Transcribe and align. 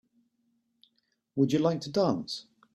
Would 1.35 1.51
you 1.53 1.59
like 1.59 1.81
to 1.81 1.91
dance? 1.91 2.47